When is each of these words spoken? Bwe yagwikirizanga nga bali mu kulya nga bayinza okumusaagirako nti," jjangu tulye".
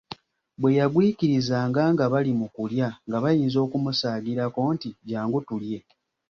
Bwe 0.59 0.71
yagwikirizanga 0.79 1.81
nga 1.93 2.05
bali 2.13 2.31
mu 2.39 2.47
kulya 2.55 2.87
nga 3.07 3.17
bayinza 3.23 3.57
okumusaagirako 3.65 4.61
nti," 4.75 4.89
jjangu 5.05 5.39
tulye". 5.47 5.79